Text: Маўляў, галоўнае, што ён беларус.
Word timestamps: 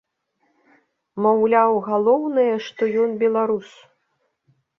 Маўляў, 1.25 1.73
галоўнае, 1.89 2.49
што 2.69 2.81
ён 3.05 3.11
беларус. 3.27 3.69